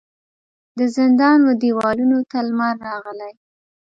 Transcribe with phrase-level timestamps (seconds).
[0.77, 3.33] د زندان و دیوالونو ته لمر راغلی